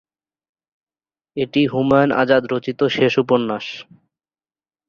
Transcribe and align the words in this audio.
এটি 1.37 1.61
হুমায়ুন 1.73 2.11
আজাদ 2.21 2.43
রচিত 2.53 2.79
শেষ 2.97 3.13
উপন্যাস। 3.23 3.65